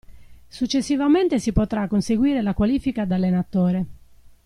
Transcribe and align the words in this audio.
Successivamente 0.49 1.39
si 1.39 1.53
potrà 1.53 1.85
conseguire 1.87 2.41
la 2.41 2.55
qualifica 2.55 3.05
da 3.05 3.13
allenatore. 3.13 3.85